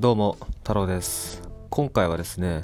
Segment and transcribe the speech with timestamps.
[0.00, 1.42] どうも太郎です。
[1.68, 2.62] 今回はですね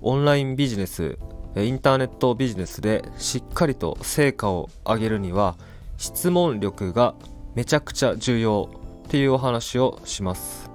[0.00, 1.18] オンラインビジネス
[1.54, 5.56] インターネットビジネスでしっかりと成果を上げるには
[5.98, 7.14] 質問力が
[7.54, 8.70] めちゃくちゃ重要
[9.06, 10.70] っていうお話をします。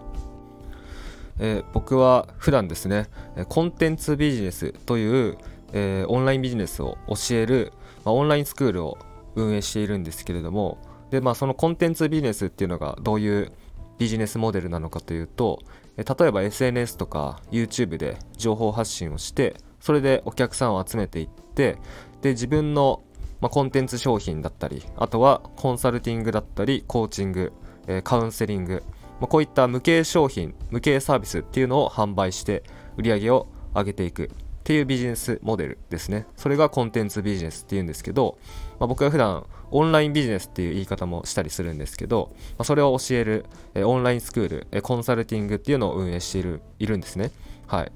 [1.39, 3.07] えー、僕は普段ですね
[3.50, 5.39] コンテンツビジネスという、
[5.73, 7.73] えー、オンラインビジネスを教える、
[8.05, 9.00] まあ、オンラインスクールを
[9.33, 10.77] 運営しているんですけれども
[11.09, 13.51] で、まあ、そのコンテンツビジネスっていうのがどういう
[13.97, 15.59] ビジネスモデルなのかというと
[15.97, 21.78] 例えば SNS とか YouTube で情報発信をしてそれでお客さんを集めていって
[22.21, 23.04] で自分の、
[23.42, 27.52] まあ、コンテンツ商品だったりあとはコンサルティングだったりコーチング、
[27.88, 28.83] えー、カウンセリング、
[29.19, 32.64] まあ、こういった無形商品無形サービスっていうのを販売して
[32.97, 34.30] 売り上げを上げていくっ
[34.64, 36.27] ていうビジネスモデルですね。
[36.36, 38.38] それがコンテンツビジネスっていうんですけど、
[38.80, 47.31] まあ、僕は普段オンラインビジネスっていう言い方もしたりするんですけど、まあ、それを教えるえオンラインスクールえコンサルティングっていうのを運営しているいるんですね。
[47.67, 47.91] はい。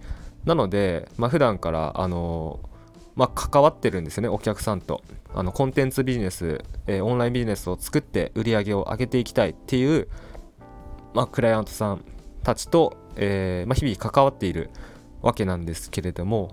[0.45, 2.59] なので、まあ、普段からあの
[3.15, 5.01] まあ、関わってるんですよね、お客さんと。
[5.33, 10.07] あのコンテンツビジネス、えー、オンラインビジネスを作って売り上げを上げていきたいっていう、
[11.13, 12.03] まあ、クライアントさん
[12.43, 14.69] たちと、えーまあ、日々関わっている
[15.21, 16.49] わけなんですけれども、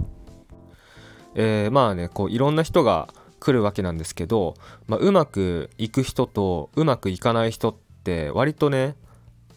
[1.35, 3.09] えー、まあねこういろんな人が
[3.41, 4.55] 来るわけなんですけど、
[4.87, 8.97] まあ、うまくいく人とうまくいかない人って割とね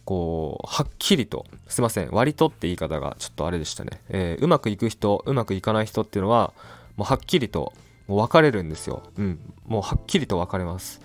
[0.06, 6.54] こうはっきりとすいません割とって言い方がちょっとあれでしたね、えー、うまくいく人うまくいかない人っていうのは
[6.96, 7.74] もうはっきりと
[8.08, 11.02] もう分かれるんですよ、うん、もうはっきりと分かれます。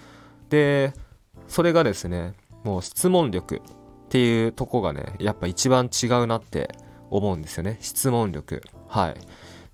[0.48, 0.92] で
[1.48, 3.60] それがですねもう質問力っ
[4.08, 6.70] ていうとこがねやっぱ一番違うなって
[7.10, 7.78] 思うんですよね。
[7.80, 8.62] 質問力。
[8.88, 9.16] はい。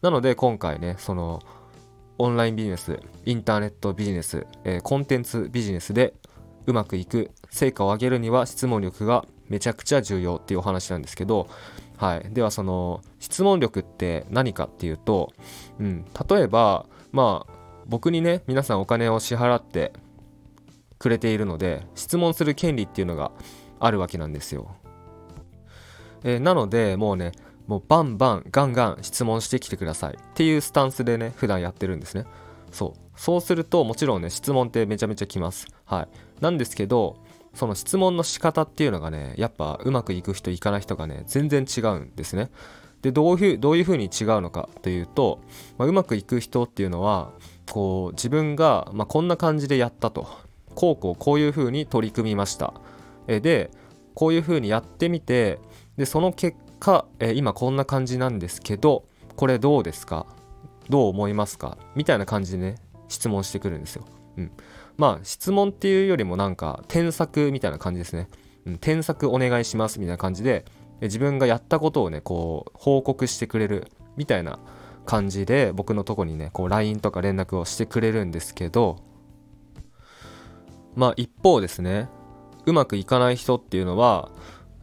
[0.02, 1.40] なので今回ねその
[2.22, 6.14] オンラインビジネスインターネットビジネス、えー、コンテンツビジネスで
[6.66, 11.48] うまくいく成果を上げるには質問力がめちゃくちゃ重要っていうお話なんですけど、
[11.96, 15.32] はい、ではその質問力って何かっていうと、
[15.80, 17.52] うん、例えばまあ
[17.86, 19.92] 僕にね皆さんお金を支払って
[21.00, 23.32] くれているので質問する権利っていうのが
[23.80, 24.76] あるわけなんですよ。
[26.22, 27.32] えー、なのでもうね
[27.66, 32.24] もうバンバンガンガン質問してきてくださいっていうスタンスでね普段やってるんですね。
[32.70, 33.00] そう。
[33.16, 35.66] そうするともちろんね質問ってめちゃめちゃきます。
[35.84, 36.08] はい。
[36.40, 37.16] なんですけど
[37.54, 42.50] その質問の仕方っていうのがねやっぱうまくいく人いかない人がね全然違うんですね。
[43.02, 45.40] でどういうどういうふうに違うのかというと、
[45.76, 47.32] まあ、うまくいく人っていうのは
[47.70, 50.26] こう自分が、まあ、こんな感じでやったと。
[50.74, 52.74] こうこうこういうふうに取り組みました。
[53.26, 53.70] えで
[54.14, 55.58] こういうふうにやってみて
[55.96, 59.04] でその結果、えー、今こんな感じなんですけど
[59.36, 60.26] これどうですか？
[60.88, 61.78] どう思いますか？
[61.94, 62.74] みたいな感じでね
[63.08, 64.04] 質問してくるんですよ。
[64.36, 64.50] うん、
[64.96, 68.28] まあ質問っていうよりもなんか添削みたいな感じですね。
[68.66, 70.64] うん、添削お願いしますみたいな感じで
[71.00, 74.58] 自分がやったことをねこう報告してくれるみたいな
[75.06, 78.98] 感じで僕のとこにねこう LINE とか連絡をしてくれるんですけど
[80.94, 82.08] まあ一方ですね
[82.66, 84.30] うまくいかない人っていうのは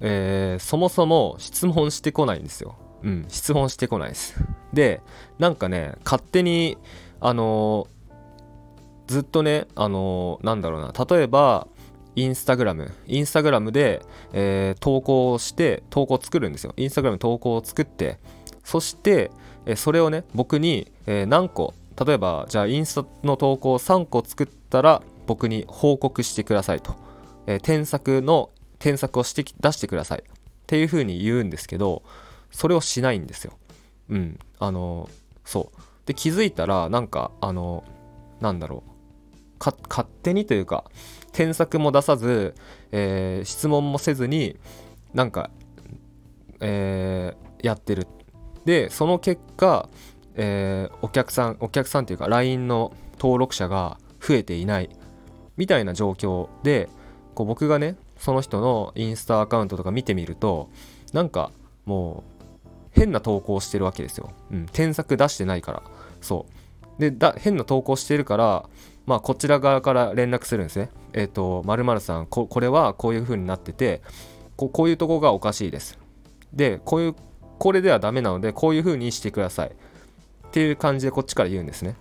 [0.01, 2.75] えー、そもそも質問してこないんですよ。
[3.03, 4.35] うん、質問してこないです。
[4.73, 5.01] で、
[5.37, 6.77] なんかね、勝手に、
[7.19, 11.67] あのー、ずっとね、あのー、なんだろうな、例えば、
[12.15, 14.01] インスタグラム、インスタグラムで、
[14.33, 16.73] えー、投稿して、投稿作るんですよ。
[16.75, 18.19] インスタグラム投稿を作って、
[18.63, 19.31] そして、
[19.65, 21.73] えそれをね、僕に、え何個、
[22.05, 26.95] 例えば、じゃあインスタの投稿を3個作ったら、僕に報告してくださいと。
[27.47, 30.31] え添削の添削をして出してくださいっ
[30.67, 32.03] ていうふうに言うんですけど
[32.51, 33.53] それをしないんですよ。
[34.09, 34.39] うん。
[34.59, 35.09] あの、
[35.45, 35.81] そう。
[36.05, 37.83] で、気づいたら、なんか、あの、
[38.41, 38.91] なんだろう。
[39.59, 40.85] 勝手にというか、
[41.31, 42.55] 添削も出さず、
[42.91, 44.57] えー、質問もせずに、
[45.13, 45.51] なんか、
[46.59, 48.07] えー、やってる。
[48.65, 49.89] で、その結果、
[50.35, 54.89] えー、お客さん、お客さんというか、LINE の登録者が増えていない。
[55.57, 56.89] みたいな状況で、
[57.35, 60.69] こう僕がね、その人のインスタアカウントとか見てみると
[61.13, 61.51] なんか
[61.85, 62.39] もう
[62.91, 64.31] 変な投稿してるわけですよ。
[64.51, 65.83] うん、添削出してないから。
[66.21, 66.45] そ
[66.97, 67.01] う。
[67.01, 68.65] で、だ変な投稿してるから、
[69.05, 70.89] まあ、こちら側から連絡するんですね。
[71.13, 74.01] えっ、ー、と、まるさんこ、これはこういう風になってて
[74.55, 75.97] こ、こういうとこがおかしいです。
[76.53, 77.15] で、こういう、
[77.57, 79.69] これではダメなので、こういう風にしてください。
[79.69, 81.95] っていう感じでこっちから言うんですね。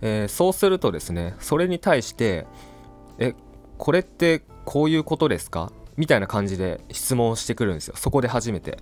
[0.00, 2.46] えー、そうするとですね、それに対して、
[3.18, 3.34] え、
[3.76, 5.72] これってこういうことですか？
[5.96, 7.94] みたいな感じで質問をしてくるんですよ。
[7.96, 8.78] そこで初めて。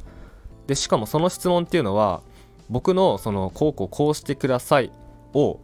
[0.66, 2.22] でしかもその質問っていうのは
[2.68, 4.90] 僕のそのこうこうこうしてください
[5.32, 5.60] を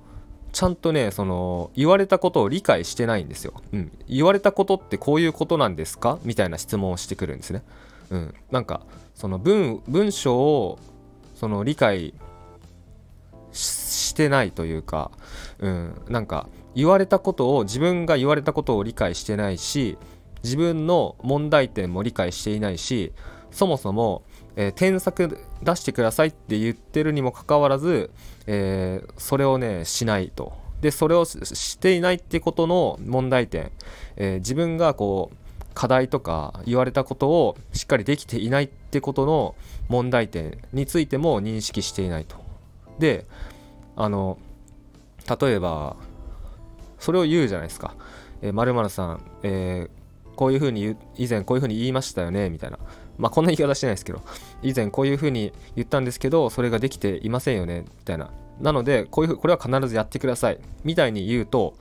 [0.52, 6.20] ちゃんとねその言われたことを理解してないんですよ、うん、言われたことってこういうことなんですか？
[6.22, 7.64] みたいな質問をしてくるんですね、
[8.10, 8.82] うん、なんか
[9.16, 10.78] その文文章を
[11.34, 12.14] その理解
[13.50, 15.10] してないというか、
[15.58, 16.46] うん、なんか
[16.76, 19.98] 言われたことを自分が言われたことを理解してないし
[20.42, 23.12] 自分の問題点も理解していないし
[23.50, 24.22] そもそも、
[24.56, 28.10] えー、添削出してくださいって言ってるにもかかわらず、
[28.46, 30.60] えー、それをねしないと。
[30.80, 33.70] でそれをしていないってことの問題点、
[34.16, 35.36] えー、自分がこう
[35.74, 39.54] 課題とか言われたことをしっかりできていないってことの
[39.88, 42.36] 問題点についても認識していないと。
[42.98, 43.26] で
[43.94, 44.38] あの
[45.40, 45.96] 例えば
[46.98, 47.94] それを言うじゃないですか
[48.52, 50.01] 「まる、さん、えー、
[50.36, 52.78] こういうふうに以前こういうふうに言いましたよね」みたいな。
[53.18, 54.22] まあこんな言い方してないですけど
[54.62, 58.30] 以前こういうふうに言ったんですけどそれができていませんよねみたいな。
[58.60, 61.74] なのでこういうこれは必ずやってくださいみたいに言うと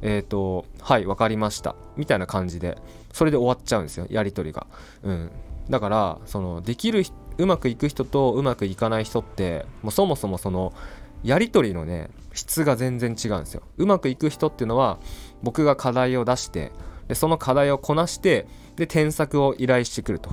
[0.00, 2.78] えっ、ー、とはい分かりましたみたいな感じで
[3.12, 4.66] それで終わっちゃうんですよやり取りが。
[5.02, 5.30] うん。
[5.70, 7.04] だからそのできる
[7.38, 10.72] うまくいく人とうまくいかない人ってもうそもそもその
[11.22, 13.62] やり取りのね質が全然違うんですよ。
[13.76, 14.98] うまくいく人っていうのは
[15.42, 16.72] 僕が課題を出して
[17.08, 18.46] でその課題をこなして
[18.76, 20.30] で添削を依頼してくると。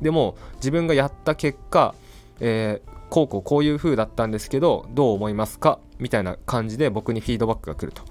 [0.00, 1.94] でも自分がやった結果、
[2.40, 5.78] えー、こうこうこういう風だったんですけどどう思いますか？
[5.98, 8.02] みたいな感じで僕にフィードバックが来ると。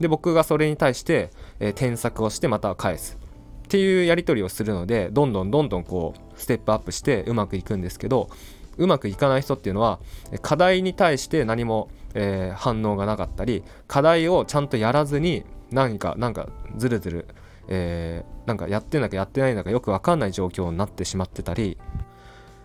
[0.00, 1.30] で僕がそれに対して、
[1.60, 3.18] えー、添削をしてまた返す。
[3.64, 8.28] っていうやり取りをするのでどんどんどんどんこうステップアップしてうまくいくんですけど
[8.76, 9.98] うまくいかない人っていうのは
[10.42, 17.26] 課題に対して何も、えー、反応がなかったり課題をちゃんとやらずに何かなんかずるずる、
[17.68, 21.78] えー、なんかやってんだかやってないんだかよく分かんない状況になってしまってたり、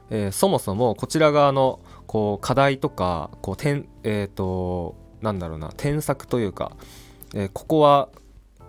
[0.09, 6.71] えー、そもそもこちら側のこう課題とかこう点えっ、ー、となんだろうな添削というか、
[7.33, 8.09] えー、ここは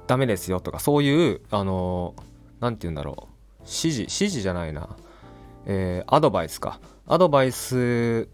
[0.06, 2.14] ダメですよとかそういうあの
[2.60, 4.96] 何て言うんだろう指示指示じゃないな、
[5.66, 6.80] えー、アドバイスか。
[7.06, 8.28] アドバイス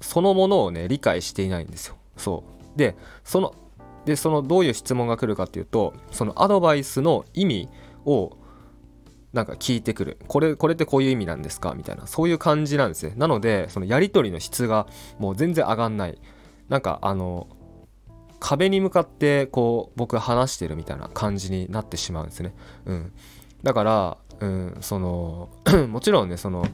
[0.00, 1.96] そのものをね理解していないんですよ。
[2.16, 2.44] そ
[2.74, 2.78] う。
[2.78, 3.54] でその
[4.04, 7.68] でそのどういう質問が来るかっていうとそのアドバイスの意味
[8.04, 8.36] を
[9.32, 10.18] なんか聞いてくる。
[10.28, 11.74] これこれってこういう意味なんですか？
[11.74, 12.06] みたいな。
[12.06, 13.14] そういう感じなんですね。
[13.16, 14.86] なのでそのやり取りの質が
[15.18, 16.20] もう全然上がんない。
[16.68, 17.48] なんかあの
[18.38, 22.54] 壁に向かってこう僕話してるみたいな感じになってしまうんですね。
[22.84, 23.12] うん。
[23.64, 25.48] だから、うん、その
[25.88, 26.66] もちろんねその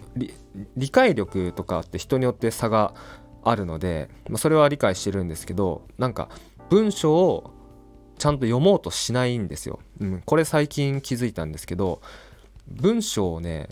[0.77, 2.94] 理解力とかって人によって差が
[3.43, 6.29] あるので、まあ、それは理解してるんですけどなんか
[6.70, 7.50] 文章を
[8.19, 9.81] ちゃんと読もうとしないんですよ。
[10.00, 12.00] うん、これ最近気づいたんですけど
[12.69, 13.69] 文章をね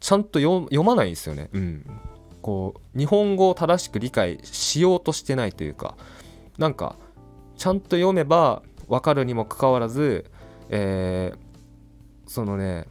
[0.00, 1.48] ちゃんと読まないんですよね。
[1.52, 1.86] うん、
[2.42, 5.96] こう日本語を正しく理解しようとしてないというか
[6.58, 6.96] なんか
[7.56, 10.26] ちゃんと読めば分かるにもかかわらず、
[10.68, 12.86] えー、そのね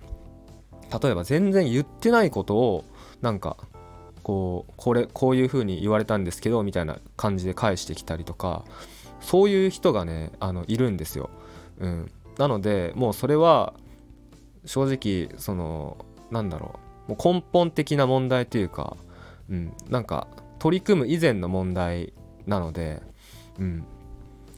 [1.01, 2.85] 例えば全然言ってないことを
[3.21, 3.57] なんか
[4.23, 8.63] こうこれこういう風に言われたんですけどみたいな感じで返してきたりとか
[9.23, 11.29] そういう人がねあのいるんですよ。
[11.79, 13.73] うん、なのでもうそれは
[14.65, 15.97] 正直その
[16.29, 17.11] なんだろう。
[17.11, 18.95] もう根本的な問題というか、
[19.49, 20.27] うん、なんか
[20.59, 22.13] 取り組む以前の問題
[22.45, 23.01] なので、
[23.59, 23.83] うん、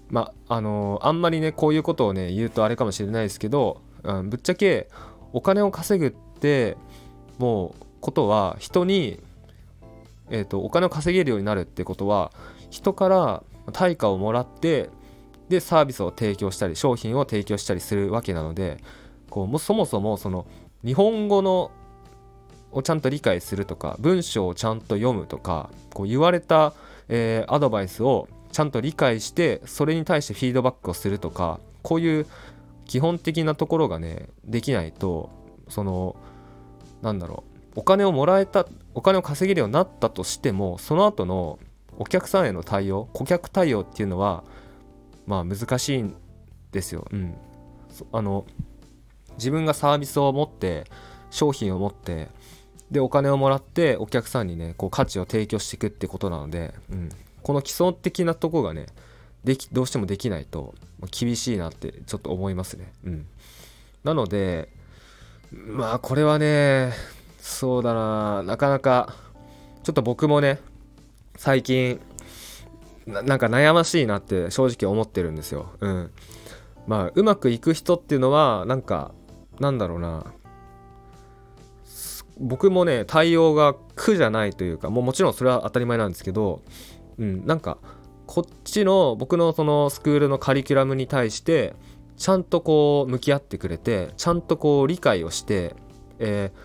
[0.10, 4.88] まあのあんまりねこういうことをね言うとあれかもしれないですけどうん、ぶっちゃけ
[5.34, 6.78] お金を稼ぐって
[7.38, 9.20] もうことは人に、
[10.30, 12.32] えーと、お金を稼げるようになるってことは
[12.70, 14.90] 人から対価をもらって
[15.50, 18.78] でサービスを提供したり商品を提供したりするわけなので
[19.30, 20.46] こうもそもそもその
[20.84, 21.72] 日本語の
[22.72, 26.74] をちゃんと理解するとか文章をちゃんと読むとかこう言われた、
[27.08, 32.26] えー、アドバイスをちゃんと理解してそれに対してフィードバックをするとかこういう
[32.86, 35.30] 基本的なところがねできないと
[35.70, 36.16] その
[37.02, 37.44] なんだろ
[37.76, 41.60] うお金をもらえたお金を稼げるようになったとしてもその後の
[41.98, 44.44] お客さんへの対応顧客対応っていうのは
[45.26, 46.16] まあ難しいん
[46.72, 47.08] ですよ。
[47.12, 47.36] うん、
[48.12, 48.46] あの
[49.38, 50.86] 自分がサービスを持って
[51.30, 52.30] 商品を持って
[52.92, 57.10] でお金をもらってお客さんにねこう価値を提供していくってことなので、うん、
[57.42, 58.88] この基礎的なとこがね
[59.44, 60.76] できどうしてもできないと
[61.12, 62.94] 厳しいなってちょっと思いますね。
[63.04, 63.28] うん、
[64.04, 64.70] なので
[65.52, 66.94] まあこれはね
[67.40, 69.16] そうだななかなか
[69.84, 70.60] ちょっと僕もね
[71.38, 72.00] 最近
[73.06, 75.74] なんか悩ましいなって正直思ってるんですよ。
[75.80, 76.12] うん。
[76.88, 79.12] まあうまくいく人っていうのはなんか
[79.60, 80.26] なんだろうな
[82.38, 86.62] 僕もね対応が苦じゃないというかもうもちろんそれは当たり前なんですけど、
[87.18, 87.78] うん、なんか
[88.28, 91.76] こっちの僕のそのスクールのカリキュラムに対して
[92.18, 95.76] ちゃんとこう向き合ってくれてちゃんとこう理解をして、
[96.20, 96.60] えー、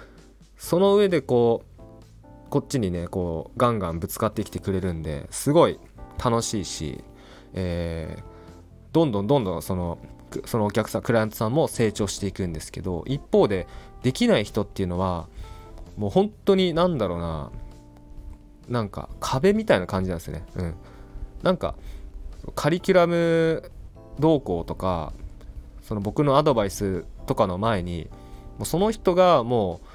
[0.56, 1.69] その上でこう
[2.50, 5.78] こっちにねこうガンガンぶつかってきてくれるんですごい
[6.22, 7.02] 楽しいし、
[7.54, 8.22] えー、
[8.92, 9.98] どんどんどんどんその
[10.44, 13.66] そのお客さんクライアントさんも成長していくんですけど一方で
[14.02, 15.28] できない人っていうのは
[15.96, 17.50] もう本当になんだろうな
[18.68, 20.44] なんか壁みたいな感じなんですね。
[20.54, 20.74] うん。
[21.42, 21.74] なんか
[22.54, 23.70] カリキュラム
[24.18, 25.12] 動向とか
[25.82, 28.08] その僕のアドバイスとかの前に
[28.58, 29.86] もうその人がもう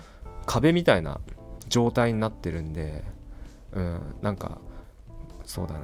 [0.45, 1.21] 壁みたいな
[1.67, 3.03] 状態になってるんで
[3.71, 4.59] うんなんか
[5.43, 5.79] そうだな。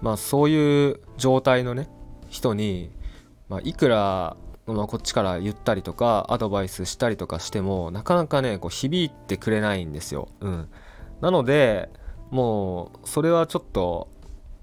[0.00, 1.88] まあそういう状態のね
[2.28, 2.90] 人に、
[3.48, 4.36] まあ、いくら、
[4.66, 10.28] まあ、こっちから言ったりとかアドバイスしたりとかしてもなかなかねこう響いてくれないんですよ。
[10.40, 10.68] うん、
[11.20, 11.90] なので
[12.30, 14.08] もうそれはちょっと、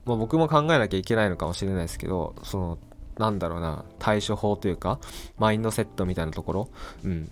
[0.05, 2.77] まあ、僕も考えなきゃいけないのかもしれないですけどその
[3.17, 4.99] なんだろうな対処法というか
[5.37, 6.69] マインドセットみたいなところ。
[7.03, 7.31] うん。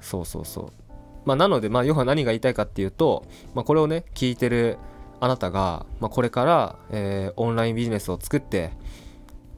[0.00, 0.87] そうそうそう。
[1.28, 4.78] まあなのでまあ要は何が言いたいかっていうと、まあ、これをね聞いてる
[5.20, 8.72] あなたが、まあ、これから、えー、オンラインビジネスを作って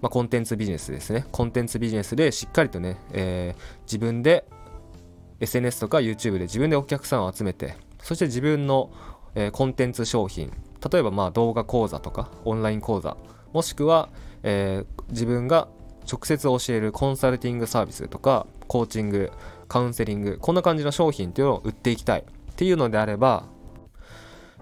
[0.01, 1.27] まあ、コンテンツビジネスですね。
[1.31, 4.47] コンテンツビジネスでしっかりとね、えー、自分で
[5.41, 8.91] SNS とか YouTube で自分でお客さんを集めて、そして自分の、
[9.35, 10.53] えー、コンテンツ商品、
[10.91, 13.17] 例えばまあ動画講座とかオンライン講座、
[13.53, 14.09] もしくは、
[14.43, 15.69] えー、自分が
[16.11, 19.31] 直接教えるコンサルティングサービスとかコーチング、
[19.71, 23.45] カウンセリング、こんな感じの商品っていうのを売っていきたいっていうのであれば、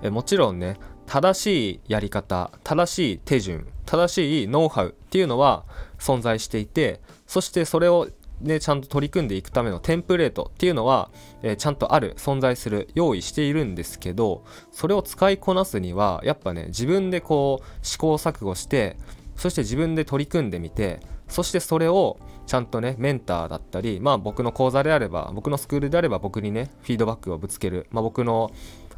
[0.03, 5.65] えもちろんね、正しいやり方、正しい手順、正しいノウハウっていうのは
[5.99, 8.09] 存在していてそしてそれを
[8.43, 11.11] ね、ちゃんと取り組んでいくためのテンプレートっていうのは、
[11.43, 18.97] えー、ちゃんとある存在する用意しているんですけどそれを使いこなすにはやっぱね自分でこう試行錯誤して
[19.35, 28.51] そして自分で取り組んでみてそしてそれをちゃんとねメンターだったりまあ僕の講座であれば僕のスクールであれば僕にねフィードバックをぶつける、まあ、僕の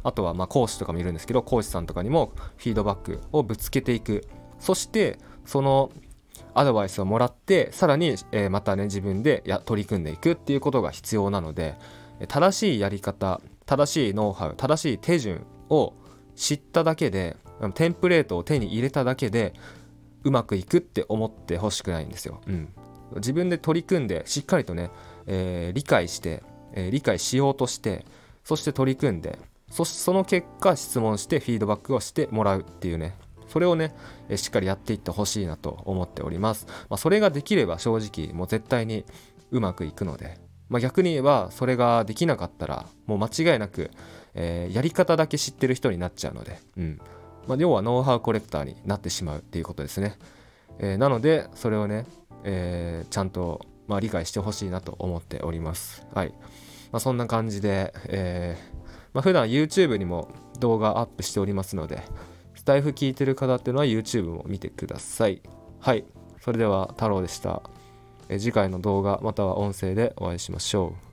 [0.03, 4.25] あとはま講師とかもいるんですけど講師さんとかにもフィードバックをぶつけていく。
[4.59, 5.91] そしてその
[6.53, 11.75] アドバイスをもらってさらに、え、またね自分でや取り組んでいくっていうことが必要なので
[12.27, 15.93] 正しいやり方正しいノウハウ正しい手順を
[16.35, 17.37] 知っただけで
[17.75, 19.53] テンプレートを手に入れただけで
[20.23, 22.41] うまくいくって思ってほしくないんですよ。
[22.47, 22.73] うん、
[23.15, 24.91] 自分で取り組んでしっかりとね、
[25.25, 28.05] えー、理解して、えー、理解しようとして
[28.43, 29.37] そして取り組んで
[29.69, 33.15] そしてその結果質問してフィードバックをしてもらうっていうね
[33.47, 33.93] それをね、
[34.29, 36.65] えしっかりやっていってほしいなと思っております。
[36.89, 39.03] まあ、それができれば正直もう絶対に
[39.51, 43.91] うまくいくので、まあ、逆に言えばそれができなかったらもう間違いなく、
[44.35, 47.01] えー、やり方だけ知ってる人になっちゃうので、うん
[47.47, 50.17] まあ、要はノウハウコレクターになってしまうっていうことですね。
[50.79, 52.05] えー、なのでそれをね、
[52.43, 56.05] えー、ちゃんと、まあ、理解してほしいなと思っております。
[56.13, 56.33] はい。
[56.91, 58.81] まあ、そんな感じで、えー
[59.13, 60.29] まあ、普段 YouTube にも
[60.59, 62.01] 動画アップしておりますので、
[62.55, 65.41] スタイフ聞いてる方っていうのは YouTube も見てください。
[65.79, 66.05] はい。
[66.39, 67.61] それでは太郎でした。
[68.29, 71.10] え次回の動画または音声でお会いしましょう。